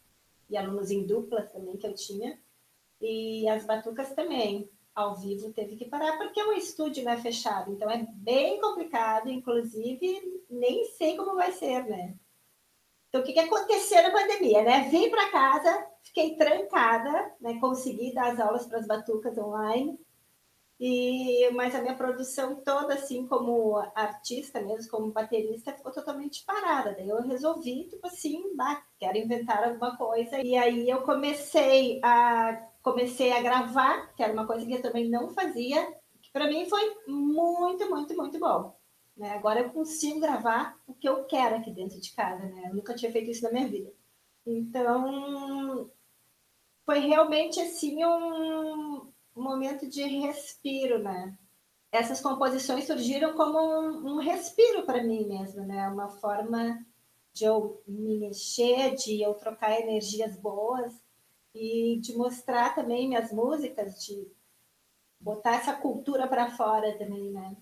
e 0.49 0.57
alunos 0.57 0.91
em 0.91 1.05
duplas 1.05 1.51
também 1.51 1.77
que 1.77 1.87
eu 1.87 1.93
tinha. 1.93 2.39
E 3.01 3.47
as 3.49 3.65
batucas 3.65 4.13
também, 4.13 4.69
ao 4.95 5.15
vivo, 5.15 5.51
teve 5.51 5.75
que 5.75 5.85
parar, 5.85 6.17
porque 6.17 6.41
o 6.41 6.53
estúdio 6.53 7.07
é 7.07 7.17
fechado, 7.17 7.71
então 7.71 7.89
é 7.89 8.07
bem 8.13 8.61
complicado, 8.61 9.29
inclusive 9.29 10.41
nem 10.49 10.85
sei 10.85 11.17
como 11.17 11.35
vai 11.35 11.51
ser, 11.51 11.85
né? 11.85 12.15
Então, 13.09 13.21
o 13.21 13.23
que, 13.23 13.33
que 13.33 13.39
aconteceu 13.39 14.01
na 14.01 14.11
pandemia, 14.11 14.63
né? 14.63 14.89
Vim 14.89 15.09
para 15.09 15.29
casa, 15.29 15.87
fiquei 16.01 16.35
trancada, 16.35 17.35
né? 17.39 17.59
Consegui 17.59 18.13
dar 18.13 18.31
as 18.31 18.39
aulas 18.39 18.65
para 18.65 18.79
as 18.79 18.87
batucas 18.87 19.37
online, 19.37 19.99
e, 20.79 21.49
mas 21.51 21.75
a 21.75 21.81
minha 21.81 21.95
produção 21.95 22.55
toda, 22.55 22.95
assim, 22.95 23.27
como 23.27 23.77
artista 23.95 24.61
mesmo, 24.61 24.89
como 24.91 25.11
baterista, 25.11 25.73
ficou 25.73 25.91
totalmente 25.91 26.43
parada. 26.45 26.93
Daí 26.93 27.07
eu 27.07 27.21
resolvi, 27.21 27.87
tipo 27.87 28.05
assim, 28.07 28.55
bah, 28.55 28.83
quero 28.99 29.17
inventar 29.17 29.63
alguma 29.63 29.95
coisa. 29.95 30.41
E 30.41 30.55
aí 30.57 30.89
eu 30.89 31.01
comecei 31.03 31.99
a, 32.03 32.67
comecei 32.81 33.31
a 33.31 33.41
gravar, 33.41 34.13
que 34.15 34.23
era 34.23 34.33
uma 34.33 34.47
coisa 34.47 34.65
que 34.65 34.73
eu 34.73 34.81
também 34.81 35.09
não 35.09 35.29
fazia, 35.29 35.85
que 36.21 36.31
para 36.31 36.47
mim 36.47 36.65
foi 36.67 36.95
muito, 37.07 37.89
muito, 37.89 38.15
muito 38.15 38.39
bom. 38.39 38.75
Né? 39.15 39.29
Agora 39.31 39.61
eu 39.61 39.69
consigo 39.69 40.19
gravar 40.19 40.75
o 40.87 40.93
que 40.93 41.07
eu 41.07 41.23
quero 41.25 41.55
aqui 41.55 41.71
dentro 41.71 42.01
de 42.01 42.13
casa, 42.13 42.43
né? 42.45 42.69
Eu 42.69 42.75
nunca 42.75 42.95
tinha 42.95 43.11
feito 43.11 43.29
isso 43.29 43.43
na 43.43 43.51
minha 43.51 43.67
vida. 43.67 43.93
Então, 44.45 45.89
foi 46.85 46.99
realmente 46.99 47.59
assim 47.61 48.03
um, 48.03 49.13
um 49.35 49.43
momento 49.43 49.87
de 49.87 50.03
respiro, 50.03 50.99
né? 50.99 51.37
Essas 51.91 52.21
composições 52.21 52.85
surgiram 52.85 53.33
como 53.33 53.59
um, 53.59 54.15
um 54.15 54.19
respiro 54.19 54.83
para 54.83 55.03
mim 55.03 55.27
mesmo, 55.27 55.63
né? 55.65 55.87
Uma 55.87 56.09
forma 56.09 56.83
de 57.33 57.45
eu 57.45 57.81
me 57.87 58.17
mexer, 58.17 58.95
de 58.95 59.21
eu 59.21 59.33
trocar 59.33 59.79
energias 59.79 60.37
boas 60.37 60.93
e 61.53 61.99
de 61.99 62.15
mostrar 62.15 62.75
também 62.75 63.07
minhas 63.07 63.31
músicas, 63.31 64.03
de 64.03 64.27
botar 65.19 65.55
essa 65.55 65.73
cultura 65.73 66.27
para 66.27 66.51
fora 66.51 66.97
também, 66.97 67.31
né? 67.31 67.55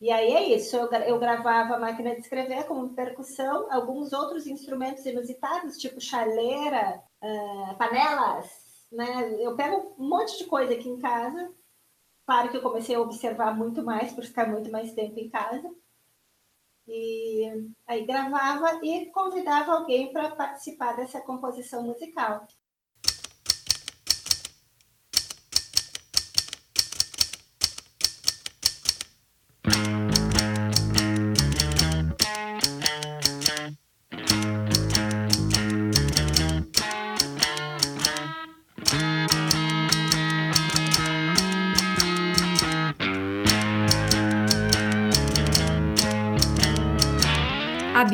E 0.00 0.10
aí 0.10 0.32
é 0.32 0.48
isso, 0.56 0.76
eu, 0.76 0.90
eu 0.90 1.18
gravava 1.18 1.74
a 1.74 1.78
máquina 1.78 2.14
de 2.14 2.22
escrever 2.22 2.64
como 2.64 2.94
percussão, 2.94 3.70
alguns 3.70 4.14
outros 4.14 4.46
instrumentos 4.46 5.04
inusitados, 5.04 5.76
tipo 5.76 6.00
chaleira, 6.00 7.02
uh, 7.22 7.76
panelas, 7.76 8.59
né? 8.90 9.34
Eu 9.38 9.54
pego 9.56 9.94
um 9.98 10.08
monte 10.08 10.38
de 10.38 10.44
coisa 10.44 10.72
aqui 10.74 10.88
em 10.88 10.98
casa. 10.98 11.52
Claro 12.26 12.50
que 12.50 12.56
eu 12.56 12.62
comecei 12.62 12.94
a 12.94 13.00
observar 13.00 13.56
muito 13.56 13.82
mais 13.82 14.12
por 14.12 14.24
ficar 14.24 14.48
muito 14.48 14.70
mais 14.70 14.92
tempo 14.92 15.18
em 15.18 15.28
casa. 15.28 15.70
E 16.86 17.44
aí 17.86 18.04
gravava 18.04 18.84
e 18.84 19.06
convidava 19.06 19.72
alguém 19.72 20.12
para 20.12 20.34
participar 20.34 20.96
dessa 20.96 21.20
composição 21.20 21.84
musical. 21.84 22.46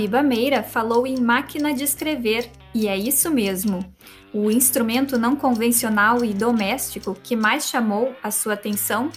Biba 0.06 0.22
Meira 0.22 0.62
falou 0.62 1.04
em 1.04 1.18
máquina 1.18 1.74
de 1.74 1.82
escrever, 1.82 2.48
e 2.72 2.86
é 2.86 2.96
isso 2.96 3.28
mesmo. 3.28 3.84
O 4.32 4.52
instrumento 4.52 5.18
não 5.18 5.34
convencional 5.34 6.24
e 6.24 6.32
doméstico 6.32 7.16
que 7.24 7.34
mais 7.34 7.66
chamou 7.66 8.14
a 8.22 8.30
sua 8.30 8.52
atenção 8.52 9.10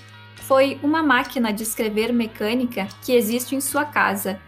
foi 0.48 0.79
uma 0.81 1.03
máquina 1.03 1.53
de 1.53 1.62
escrever 1.62 2.12
mecânica 2.12 2.88
que 3.03 3.13
existe 3.13 3.55
em 3.55 3.62
sua 3.62 3.86
casa. 3.86 4.41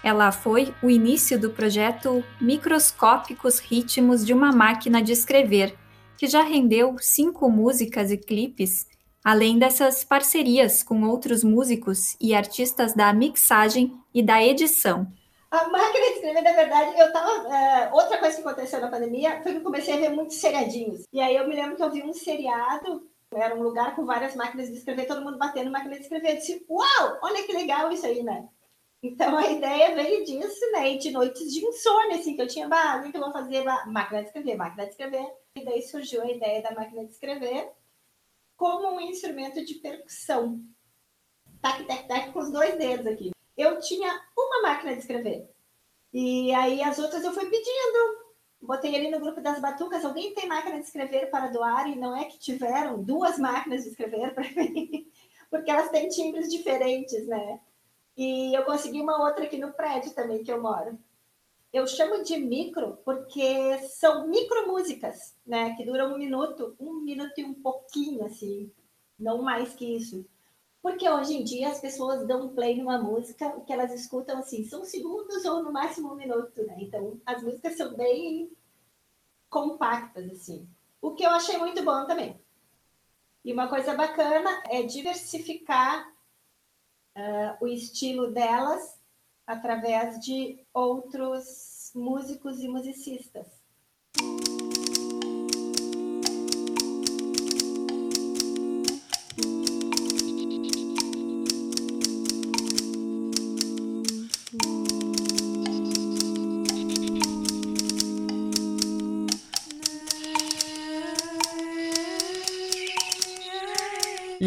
Ela 0.00 0.30
foi 0.30 0.72
o 0.80 0.88
início 0.88 1.36
do 1.40 1.50
projeto 1.50 2.22
Microscópicos 2.40 3.58
Ritmos 3.58 4.24
de 4.24 4.32
uma 4.32 4.52
Máquina 4.52 5.02
de 5.02 5.10
Escrever, 5.10 5.74
que 6.16 6.28
já 6.28 6.44
rendeu 6.44 6.94
cinco 7.00 7.50
músicas 7.50 8.12
e 8.12 8.16
clipes, 8.16 8.86
além 9.24 9.58
dessas 9.58 10.04
parcerias 10.04 10.84
com 10.84 11.02
outros 11.02 11.42
músicos 11.42 12.16
e 12.20 12.32
artistas 12.32 12.94
da 12.94 13.12
mixagem 13.12 13.92
e 14.14 14.22
da 14.22 14.40
edição. 14.40 15.10
A 15.50 15.68
máquina 15.68 16.06
de 16.06 16.12
escrever, 16.12 16.42
na 16.42 16.52
verdade, 16.52 16.96
eu 16.96 17.12
tava. 17.12 17.48
Uh, 17.48 17.94
outra 17.96 18.18
coisa 18.18 18.36
que 18.36 18.46
aconteceu 18.46 18.80
na 18.80 18.88
pandemia 18.88 19.42
foi 19.42 19.52
que 19.52 19.58
eu 19.58 19.64
comecei 19.64 19.94
a 19.94 19.96
ver 19.96 20.10
muitos 20.10 20.36
seriadinhos. 20.36 21.02
E 21.12 21.20
aí 21.20 21.34
eu 21.34 21.48
me 21.48 21.56
lembro 21.56 21.74
que 21.74 21.82
eu 21.82 21.90
vi 21.90 22.04
um 22.04 22.12
seriado, 22.12 23.10
era 23.34 23.56
um 23.56 23.62
lugar 23.62 23.96
com 23.96 24.06
várias 24.06 24.36
máquinas 24.36 24.68
de 24.68 24.76
escrever, 24.76 25.06
todo 25.06 25.22
mundo 25.22 25.38
batendo 25.38 25.70
máquina 25.70 25.96
de 25.96 26.02
escrever. 26.02 26.30
Eu 26.30 26.36
disse, 26.36 26.64
uau, 26.70 27.18
olha 27.20 27.44
que 27.44 27.52
legal 27.52 27.90
isso 27.90 28.06
aí, 28.06 28.22
né? 28.22 28.48
Então 29.02 29.36
a 29.36 29.50
ideia 29.50 29.92
veio 29.94 30.24
disso, 30.24 30.70
né? 30.72 30.92
E 30.92 30.98
de 30.98 31.10
noites 31.10 31.52
de 31.52 31.64
insônia, 31.64 32.18
assim, 32.18 32.36
que 32.36 32.42
eu 32.42 32.46
tinha, 32.46 32.68
bah, 32.68 33.02
o 33.04 33.10
que 33.10 33.16
eu 33.16 33.20
vou 33.20 33.32
fazer? 33.32 33.64
Máquina 33.86 34.20
de 34.20 34.26
escrever, 34.26 34.56
máquina 34.56 34.84
de 34.84 34.90
escrever. 34.90 35.26
E 35.56 35.64
daí 35.64 35.82
surgiu 35.82 36.22
a 36.22 36.30
ideia 36.30 36.62
da 36.62 36.72
máquina 36.72 37.04
de 37.04 37.10
escrever 37.10 37.72
como 38.56 38.88
um 38.94 39.00
instrumento 39.00 39.64
de 39.64 39.74
percussão. 39.74 40.60
Tac, 41.60 41.84
tac, 41.86 42.06
tac, 42.06 42.32
com 42.32 42.38
os 42.38 42.52
dois 42.52 42.78
dedos 42.78 43.06
aqui 43.06 43.32
tinha 43.80 44.20
uma 44.36 44.62
máquina 44.62 44.92
de 44.92 45.00
escrever. 45.00 45.48
E 46.12 46.52
aí 46.54 46.82
as 46.82 46.98
outras 46.98 47.24
eu 47.24 47.32
fui 47.32 47.48
pedindo. 47.48 48.20
Botei 48.62 48.94
ali 48.94 49.10
no 49.10 49.20
grupo 49.20 49.40
das 49.40 49.60
batucas, 49.60 50.04
alguém 50.04 50.34
tem 50.34 50.46
máquina 50.46 50.78
de 50.78 50.84
escrever 50.84 51.30
para 51.30 51.48
doar? 51.48 51.88
E 51.88 51.96
não 51.96 52.14
é 52.14 52.26
que 52.26 52.38
tiveram 52.38 53.02
duas 53.02 53.38
máquinas 53.38 53.84
de 53.84 53.90
escrever 53.90 54.34
para 54.34 54.44
mim, 54.52 55.10
porque 55.50 55.70
elas 55.70 55.90
têm 55.90 56.08
timbres 56.08 56.50
diferentes, 56.50 57.26
né? 57.26 57.60
E 58.16 58.54
eu 58.54 58.64
consegui 58.64 59.00
uma 59.00 59.24
outra 59.24 59.44
aqui 59.44 59.56
no 59.56 59.72
prédio 59.72 60.14
também 60.14 60.44
que 60.44 60.52
eu 60.52 60.60
moro. 60.60 60.98
Eu 61.72 61.86
chamo 61.86 62.22
de 62.22 62.36
micro 62.36 62.98
porque 63.04 63.78
são 63.88 64.26
micro 64.28 64.66
músicas, 64.66 65.36
né? 65.46 65.74
Que 65.76 65.84
duram 65.84 66.12
um 66.14 66.18
minuto, 66.18 66.74
um 66.78 67.00
minuto 67.00 67.38
e 67.38 67.44
um 67.44 67.54
pouquinho, 67.54 68.26
assim, 68.26 68.70
não 69.18 69.40
mais 69.42 69.72
que 69.74 69.96
isso. 69.96 70.26
Porque 70.82 71.08
hoje 71.08 71.36
em 71.36 71.44
dia 71.44 71.68
as 71.68 71.80
pessoas 71.80 72.26
dão 72.26 72.54
play 72.54 72.78
numa 72.78 72.98
música, 72.98 73.48
o 73.48 73.64
que 73.64 73.72
elas 73.72 73.92
escutam 73.92 74.38
assim, 74.38 74.64
são 74.64 74.84
segundos 74.84 75.44
ou 75.44 75.62
no 75.62 75.72
máximo 75.72 76.12
um 76.12 76.16
minuto, 76.16 76.62
né? 76.64 76.76
Então 76.78 77.20
as 77.26 77.42
músicas 77.42 77.76
são 77.76 77.94
bem 77.94 78.50
compactas, 79.50 80.30
assim. 80.30 80.66
O 81.02 81.12
que 81.12 81.24
eu 81.24 81.30
achei 81.30 81.58
muito 81.58 81.82
bom 81.84 82.06
também. 82.06 82.40
E 83.44 83.52
uma 83.52 83.68
coisa 83.68 83.94
bacana 83.94 84.62
é 84.68 84.82
diversificar 84.82 86.08
uh, 87.16 87.64
o 87.64 87.66
estilo 87.66 88.30
delas 88.30 88.98
através 89.46 90.20
de 90.20 90.64
outros 90.72 91.90
músicos 91.94 92.60
e 92.60 92.68
musicistas. 92.68 93.46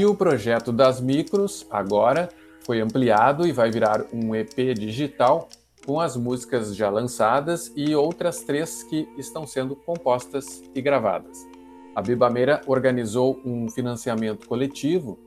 E 0.03 0.05
o 0.05 0.13
projeto 0.13 0.73
das 0.73 0.99
micros, 0.99 1.65
agora, 1.71 2.27
foi 2.65 2.81
ampliado 2.81 3.47
e 3.47 3.53
vai 3.53 3.71
virar 3.71 4.03
um 4.11 4.35
EP 4.35 4.73
digital 4.77 5.47
com 5.85 5.97
as 5.97 6.17
músicas 6.17 6.75
já 6.75 6.89
lançadas 6.89 7.71
e 7.73 7.95
outras 7.95 8.41
três 8.43 8.83
que 8.83 9.07
estão 9.17 9.47
sendo 9.47 9.77
compostas 9.77 10.61
e 10.75 10.81
gravadas. 10.81 11.47
A 11.95 12.01
Bibameira 12.01 12.59
organizou 12.67 13.39
um 13.45 13.69
financiamento 13.69 14.45
coletivo 14.45 15.17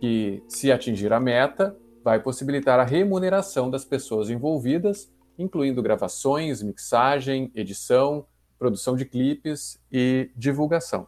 que, 0.00 0.42
se 0.48 0.72
atingir 0.72 1.12
a 1.12 1.20
meta, 1.20 1.78
vai 2.02 2.20
possibilitar 2.20 2.80
a 2.80 2.84
remuneração 2.84 3.70
das 3.70 3.84
pessoas 3.84 4.30
envolvidas, 4.30 5.12
incluindo 5.38 5.80
gravações, 5.80 6.60
mixagem, 6.60 7.52
edição, 7.54 8.26
produção 8.58 8.96
de 8.96 9.04
clipes 9.04 9.78
e 9.92 10.28
divulgação. 10.34 11.06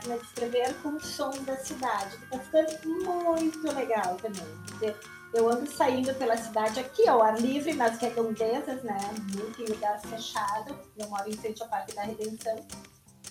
Máquina 0.00 0.18
de 0.18 0.24
escrever 0.24 0.74
com 0.82 0.90
o 0.90 1.00
som 1.00 1.30
da 1.44 1.56
cidade, 1.56 2.16
que 2.16 2.36
está 2.36 2.38
ficando 2.38 3.14
muito 3.24 3.72
legal 3.72 4.16
também. 4.16 4.96
Eu 5.32 5.48
ando 5.48 5.70
saindo 5.70 6.12
pela 6.14 6.36
cidade 6.36 6.80
aqui 6.80 7.06
ao 7.06 7.22
ar 7.22 7.40
livre, 7.40 7.72
nas 7.74 7.98
redondezas, 7.98 8.82
né? 8.82 8.98
Muito 9.32 9.62
em 9.62 9.66
lugar 9.66 10.00
fechado. 10.00 10.76
Eu 10.96 11.08
moro 11.08 11.28
em 11.28 11.36
frente 11.36 11.62
ao 11.62 11.68
Parque 11.68 11.94
da 11.94 12.02
Redenção. 12.02 12.56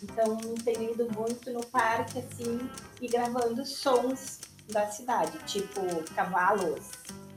Então, 0.01 0.37
tenho 0.63 0.93
ido 0.93 1.11
muito 1.11 1.51
no 1.51 1.65
parque, 1.65 2.19
assim, 2.19 2.69
e 3.01 3.07
gravando 3.09 3.65
sons 3.65 4.39
da 4.69 4.89
cidade, 4.89 5.37
tipo 5.39 5.81
cavalos, 6.15 6.91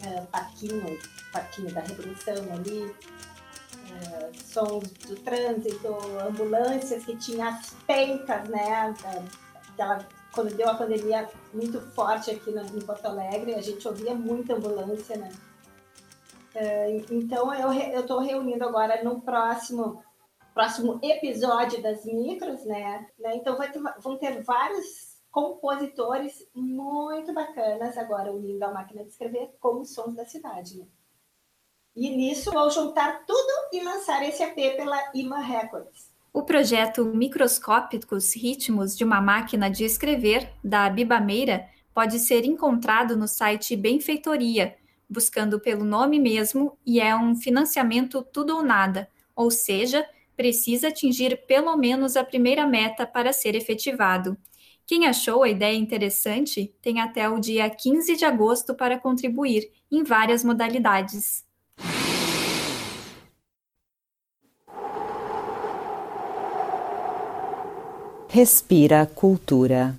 é, 0.07 0.21
parquinho, 0.27 0.97
parquinho 1.33 1.75
da 1.75 1.81
Redenção 1.81 2.37
ali, 2.55 2.95
sons 4.45 4.89
do 5.07 5.17
trânsito, 5.17 5.97
ambulâncias 6.27 7.05
que 7.05 7.17
tinha 7.17 7.49
as 7.49 7.75
pencas, 7.87 8.49
né? 8.49 8.95
Aquela, 9.73 10.07
quando 10.33 10.55
deu 10.55 10.69
a 10.69 10.75
pandemia 10.75 11.29
muito 11.53 11.81
forte 11.93 12.31
aqui 12.31 12.51
no, 12.51 12.63
em 12.63 12.81
Porto 12.81 13.07
Alegre, 13.07 13.55
a 13.55 13.61
gente 13.61 13.87
ouvia 13.87 14.15
muita 14.15 14.55
ambulância, 14.55 15.17
né? 15.17 15.31
É, 16.55 16.97
então 17.11 17.53
eu 17.55 18.01
estou 18.01 18.21
reunindo 18.21 18.65
agora 18.65 19.03
no 19.03 19.21
próximo 19.23 20.03
próximo 20.53 21.01
episódio 21.03 21.83
das 21.83 22.05
micros, 22.05 22.65
né? 22.67 23.07
né? 23.19 23.37
Então 23.37 23.57
ter, 23.57 23.81
vão 24.01 24.19
ter 24.19 24.43
vários 24.43 25.13
compositores 25.31 26.47
muito 26.55 27.33
bacanas 27.33 27.97
agora 27.97 28.31
unindo 28.31 28.63
a 28.65 28.71
máquina 28.71 29.03
de 29.03 29.11
escrever 29.11 29.51
com 29.59 29.81
os 29.81 29.95
sons 29.95 30.15
da 30.15 30.27
cidade. 30.27 30.79
Né? 30.79 30.87
E 31.95 32.09
nisso 32.09 32.51
vou 32.51 32.71
juntar 32.71 33.25
tudo 33.27 33.53
e 33.73 33.83
lançar 33.85 34.27
esse 34.27 34.43
EP 34.43 34.77
pela 34.77 34.99
IMA 35.15 35.41
Records. 35.41 36.11
O 36.33 36.43
projeto 36.43 37.05
Microscópicos 37.05 38.35
Ritmos 38.35 38.97
de 38.97 39.05
uma 39.05 39.21
Máquina 39.21 39.71
de 39.71 39.85
Escrever, 39.85 40.51
da 40.65 40.89
Bibameira, 40.89 41.69
pode 41.95 42.19
ser 42.19 42.47
encontrado 42.47 43.15
no 43.15 43.29
site 43.29 43.77
Benfeitoria, 43.77 44.75
buscando 45.09 45.61
pelo 45.61 45.85
nome 45.85 46.19
mesmo, 46.19 46.79
e 46.87 46.99
é 46.99 47.15
um 47.15 47.37
financiamento 47.37 48.23
tudo 48.23 48.57
ou 48.57 48.63
nada, 48.63 49.11
ou 49.37 49.51
seja, 49.51 50.09
precisa 50.35 50.89
atingir 50.89 51.45
pelo 51.47 51.77
menos 51.77 52.17
a 52.17 52.25
primeira 52.25 52.67
meta 52.67 53.07
para 53.07 53.35
ser 53.35 53.55
efetivado. 53.55 54.39
Quem 54.87 55.07
achou 55.07 55.43
a 55.43 55.49
ideia 55.51 55.77
interessante 55.77 56.75
tem 56.81 57.01
até 57.01 57.29
o 57.29 57.39
dia 57.39 57.69
15 57.69 58.17
de 58.17 58.25
agosto 58.25 58.75
para 58.75 58.99
contribuir 58.99 59.71
em 59.91 60.03
várias 60.03 60.43
modalidades. 60.43 61.45
Respira 68.35 69.05
Cultura. 69.05 69.95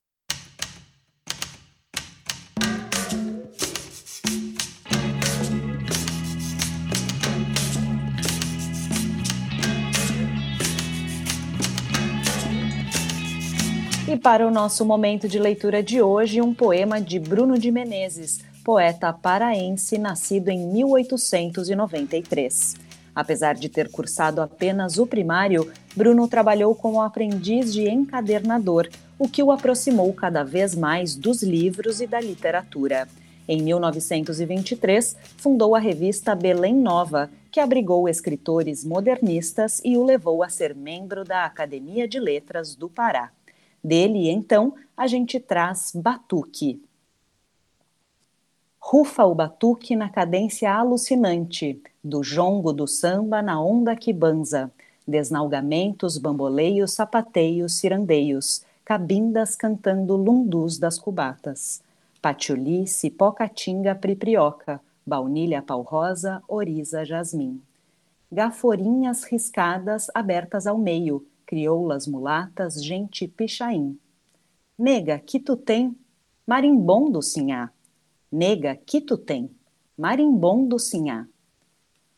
E 14.08 14.18
para 14.18 14.48
o 14.48 14.50
nosso 14.50 14.84
momento 14.84 15.28
de 15.28 15.38
leitura 15.38 15.84
de 15.84 16.02
hoje, 16.02 16.42
um 16.42 16.56
poema 16.56 17.00
de 17.00 17.20
Bruno 17.20 17.60
de 17.60 17.72
Menezes, 17.72 18.40
poeta 18.64 19.14
paraense 19.14 20.00
nascido 20.00 20.50
em 20.50 20.66
1893. 20.74 22.93
Apesar 23.16 23.56
de 23.56 23.70
ter 23.70 23.90
cursado 23.92 24.42
apenas 24.42 24.98
o 24.98 25.06
primário, 25.06 25.72
Bruno 25.96 26.28
trabalhou 26.28 26.74
como 26.74 27.02
aprendiz 27.02 27.72
de 27.72 27.88
encadernador, 27.88 28.90
o 29.20 29.28
que 29.30 29.44
o 29.44 29.52
aproximou 29.52 30.12
cada 30.14 30.44
vez 30.44 30.76
mais 30.76 31.16
dos 31.16 31.44
livros 31.44 32.02
e 32.02 32.08
da 32.08 32.20
literatura. 32.20 33.08
Em 33.48 33.62
1923, 33.62 35.18
fundou 35.38 35.76
a 35.76 35.80
revista 35.80 36.34
Belém 36.34 36.74
Nova, 36.74 37.30
que 37.52 37.60
abrigou 37.60 38.10
escritores 38.10 38.84
modernistas 38.84 39.82
e 39.84 39.96
o 39.98 40.04
levou 40.04 40.42
a 40.42 40.50
ser 40.50 40.74
membro 40.74 41.24
da 41.24 41.46
Academia 41.46 42.08
de 42.08 42.20
Letras 42.20 42.76
do 42.76 42.90
Pará. 42.90 43.32
Dele, 43.84 44.30
então, 44.30 44.74
a 44.96 45.08
gente 45.08 45.40
traz 45.40 45.92
Batuque. 45.94 46.82
Rufa 48.80 49.26
o 49.26 49.34
batuque 49.34 49.96
na 49.96 50.10
cadência 50.10 50.74
alucinante, 50.74 51.82
do 52.04 52.22
jongo 52.22 52.74
do 52.74 52.86
samba 52.86 53.42
na 53.42 53.62
onda 53.64 53.96
que 53.96 54.12
banza, 54.12 54.70
desnalgamentos, 55.08 56.18
bamboleios, 56.18 56.94
sapateios, 56.94 57.74
cirandeios, 57.74 58.64
cabindas 58.84 59.56
cantando 59.56 60.18
lundus 60.18 60.78
das 60.78 61.00
cubatas, 61.00 61.82
patiuli, 62.22 62.88
cipó 62.88 63.32
catinga, 63.32 63.96
priprioca, 63.96 64.82
baunilha 65.06 65.62
pau-rosa, 65.62 66.44
oriza, 66.48 67.06
jasmim. 67.06 67.62
Gaforinhas 68.32 69.24
riscadas 69.24 70.08
abertas 70.14 70.68
ao 70.68 70.78
meio, 70.78 71.26
crioulas 71.46 72.08
mulatas, 72.08 72.84
gente 72.84 73.28
pichain. 73.28 73.98
Nega, 74.78 75.20
que 75.20 75.40
tu 75.40 75.56
tem? 75.56 75.96
Marimbondo, 76.46 77.22
sinhá. 77.22 77.72
Nega, 78.32 78.76
que 78.76 79.00
tu 79.00 79.18
tem? 79.18 79.50
Marimbondo, 79.98 80.80
sinhá. 80.80 81.28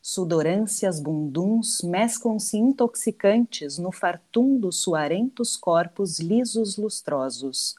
Sudorâncias 0.07 0.99
bunduns 0.99 1.81
mesclam-se 1.81 2.59
intoxicantes 2.59 3.79
no 3.79 3.91
fartum 3.91 4.55
dos 4.55 4.79
suarentos 4.79 5.57
corpos 5.57 6.19
lisos 6.19 6.77
lustrosos. 6.77 7.73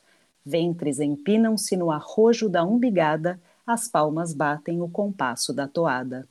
Ventres 0.44 0.98
empinam-se 0.98 1.76
no 1.76 1.88
arrojo 1.88 2.48
da 2.48 2.64
umbigada, 2.64 3.40
as 3.64 3.86
palmas 3.86 4.34
batem 4.34 4.82
o 4.82 4.88
compasso 4.88 5.52
da 5.52 5.68
toada. 5.68 6.26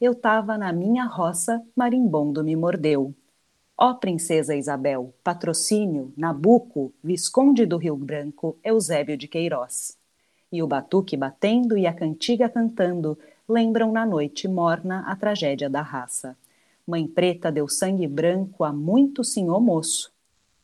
Eu 0.00 0.14
tava 0.14 0.56
na 0.56 0.72
minha 0.72 1.04
roça, 1.04 1.62
marimbondo 1.76 2.42
me 2.42 2.56
mordeu. 2.56 3.14
Ó 3.76 3.92
princesa 3.92 4.56
Isabel, 4.56 5.12
patrocínio, 5.22 6.14
Nabuco, 6.16 6.94
Visconde 7.04 7.66
do 7.66 7.76
Rio 7.76 7.94
Branco, 7.98 8.56
Eusébio 8.64 9.18
de 9.18 9.28
Queiroz 9.28 9.98
e 10.50 10.62
o 10.62 10.66
batuque 10.66 11.16
batendo 11.16 11.76
e 11.76 11.86
a 11.86 11.92
cantiga 11.92 12.48
cantando 12.48 13.18
lembram 13.48 13.92
na 13.92 14.04
noite 14.04 14.48
morna 14.48 15.04
a 15.06 15.14
tragédia 15.14 15.70
da 15.70 15.80
raça. 15.80 16.36
Mãe 16.86 17.06
preta 17.06 17.50
deu 17.50 17.68
sangue 17.68 18.06
branco 18.06 18.64
a 18.64 18.72
muito 18.72 19.22
senhor 19.22 19.60
moço. 19.60 20.12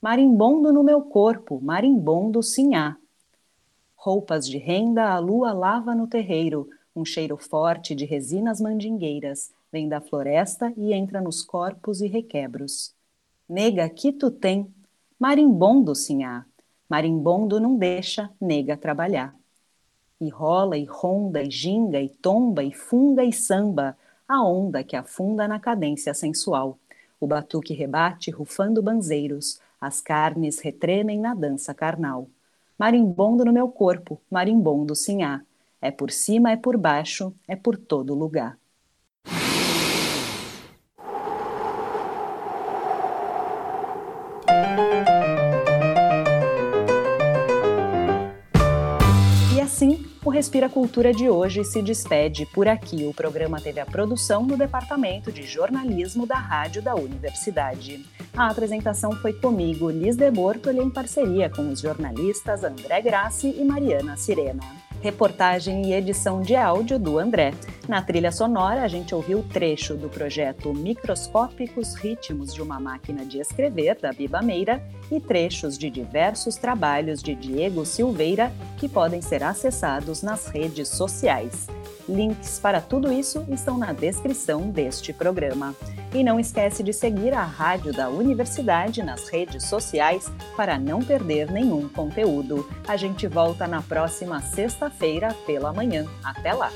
Marimbondo 0.01 0.73
no 0.73 0.83
meu 0.83 1.03
corpo, 1.03 1.61
marimbondo 1.63 2.43
sim 2.43 2.75
há. 2.75 2.97
Roupas 3.95 4.49
de 4.49 4.59
renda 4.59 5.11
a 5.11 5.19
lua 5.19 5.53
lava 5.53 5.95
no 5.95 6.09
terreiro, 6.09 6.69
um 6.95 7.05
cheiro 7.05 7.37
forte 7.37 7.95
de 7.95 8.05
resinas 8.05 8.61
mandingueiras 8.61 9.53
vem 9.71 9.89
da 9.89 10.01
floresta 10.01 10.73
e 10.77 10.93
entra 10.93 11.21
nos 11.21 11.41
corpos 11.41 12.01
e 12.01 12.09
requebros. 12.09 12.95
Nega, 13.49 13.89
que 13.89 14.13
tu 14.13 14.31
tem? 14.31 14.67
Marimbondo 15.19 15.95
sim 15.95 16.25
há. 16.25 16.45
Marimbondo 16.89 17.61
não 17.61 17.77
deixa 17.77 18.29
nega 18.41 18.77
trabalhar 18.77 19.35
e 20.23 20.29
rola 20.29 20.77
e 20.79 20.85
ronda 20.85 21.43
e 21.43 21.51
ginga 21.51 22.01
e 22.01 22.09
tomba 22.09 22.63
e 22.63 22.73
funga 22.73 23.25
e 23.25 23.33
samba, 23.33 23.97
a 24.27 24.43
onda 24.43 24.85
que 24.85 24.95
afunda 24.95 25.49
na 25.49 25.59
cadência 25.59 26.15
sensual. 26.15 26.79
O 27.21 27.27
batuque 27.27 27.75
rebate 27.75 28.31
rufando 28.31 28.83
banzeiros, 28.83 29.61
as 29.81 30.01
carnes 30.01 30.61
retremem 30.61 31.19
na 31.19 31.35
dança 31.35 31.75
carnal. 31.75 32.29
Marimbondo 32.79 33.45
no 33.45 33.53
meu 33.53 33.69
corpo, 33.69 34.21
marimbondo 34.31 34.95
sim 34.95 35.23
há. 35.23 35.43
É 35.81 35.91
por 35.91 36.11
cima, 36.13 36.53
é 36.53 36.57
por 36.57 36.77
baixo, 36.77 37.35
é 37.49 37.57
por 37.57 37.77
todo 37.77 38.15
lugar. 38.15 38.57
Respira 50.33 50.67
Cultura 50.67 51.13
de 51.13 51.29
hoje 51.29 51.63
se 51.63 51.83
despede 51.83 52.47
por 52.47 52.67
aqui. 52.67 53.05
O 53.05 53.13
programa 53.13 53.61
teve 53.61 53.81
a 53.81 53.85
produção 53.85 54.47
no 54.47 54.57
Departamento 54.57 55.31
de 55.31 55.43
Jornalismo 55.43 56.27
da 56.27 56.37
Rádio 56.37 56.81
da 56.81 56.95
Universidade. 56.95 58.03
A 58.35 58.49
apresentação 58.49 59.13
foi 59.13 59.35
comigo, 59.35 59.91
Liz 59.91 60.17
de 60.17 60.31
Bortoli, 60.31 60.81
em 60.81 60.89
parceria 60.89 61.51
com 61.51 61.69
os 61.69 61.81
jornalistas 61.81 62.65
André 62.65 63.03
Grassi 63.03 63.55
e 63.59 63.63
Mariana 63.63 64.17
Sirena 64.17 64.82
reportagem 65.03 65.87
e 65.87 65.93
edição 65.93 66.41
de 66.41 66.55
áudio 66.55 66.99
do 66.99 67.19
André. 67.19 67.53
Na 67.89 68.01
trilha 68.01 68.31
sonora, 68.31 68.83
a 68.83 68.89
gente 68.89 69.15
ouviu 69.15 69.41
o 69.41 69.43
trecho 69.43 69.95
do 69.95 70.09
projeto 70.09 70.73
Microscópicos 70.73 71.95
Ritmos 71.95 72.55
de 72.55 72.63
uma 72.63 72.79
Máquina 72.79 73.27
de 73.27 73.41
Escrever, 73.41 73.99
da 74.01 74.13
Biba 74.13 74.41
Meira, 74.41 74.81
e 75.11 75.21
trechos 75.21 75.77
de 75.77 75.91
diversos 75.91 76.55
trabalhos 76.55 77.21
de 77.21 77.35
Diego 77.35 77.85
Silveira 77.85 78.53
que 78.79 78.89
podem 78.89 79.21
ser 79.21 79.43
acessados 79.43 80.23
nas 80.23 80.47
redes 80.47 80.89
sociais. 80.89 81.67
Links 82.13 82.59
para 82.59 82.81
tudo 82.81 83.13
isso 83.13 83.45
estão 83.49 83.79
na 83.79 83.93
descrição 83.93 84.71
deste 84.71 85.13
programa. 85.13 85.75
E 86.15 86.23
não 86.23 86.39
esquece 86.39 86.83
de 86.83 86.93
seguir 86.93 87.33
a 87.33 87.43
Rádio 87.43 87.93
da 87.93 88.09
Universidade 88.09 89.03
nas 89.03 89.29
redes 89.29 89.65
sociais 89.65 90.31
para 90.57 90.79
não 90.79 91.01
perder 91.01 91.51
nenhum 91.51 91.89
conteúdo. 91.89 92.69
A 92.87 92.97
gente 92.97 93.27
volta 93.27 93.67
na 93.67 93.81
próxima 93.81 94.41
sexta-feira 94.41 95.35
pela 95.47 95.73
manhã. 95.73 96.07
Até 96.23 96.53
lá! 96.53 96.71